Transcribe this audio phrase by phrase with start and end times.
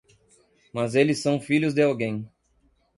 [0.73, 2.27] Mas eles são filhos de alguém.